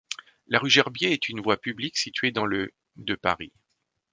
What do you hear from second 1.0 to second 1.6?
est une voie